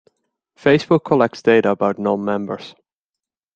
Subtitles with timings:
[0.57, 2.73] Facebook collects data about non-members.